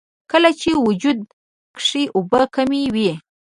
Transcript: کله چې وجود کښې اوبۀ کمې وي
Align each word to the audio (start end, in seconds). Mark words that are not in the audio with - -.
کله 0.31 0.49
چې 0.61 0.69
وجود 0.87 1.17
کښې 1.77 2.03
اوبۀ 2.15 2.41
کمې 2.55 2.83
وي 2.95 3.11